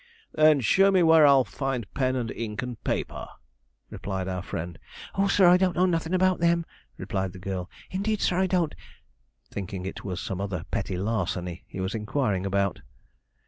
'Then 0.33 0.59
show 0.59 0.89
me 0.89 1.03
where 1.03 1.27
I'll 1.27 1.43
find 1.43 1.85
pen 1.93 2.15
and 2.15 2.31
ink 2.31 2.63
and 2.63 2.83
paper,' 2.83 3.27
replied 3.91 4.27
our 4.27 4.41
friend. 4.41 4.79
'Oh, 5.13 5.27
sir, 5.27 5.47
I 5.47 5.57
don't 5.57 5.75
know 5.75 5.85
nothin' 5.85 6.11
about 6.15 6.39
them,' 6.39 6.65
replied 6.97 7.33
the 7.33 7.37
girl; 7.37 7.69
'indeed, 7.91 8.19
sir, 8.19 8.39
I 8.39 8.47
don't'; 8.47 8.73
thinking 9.51 9.85
it 9.85 10.03
was 10.03 10.19
some 10.19 10.41
other 10.41 10.65
petty 10.71 10.97
larceny 10.97 11.65
he 11.67 11.79
was 11.79 11.93
inquiring 11.93 12.47
about. 12.47 12.81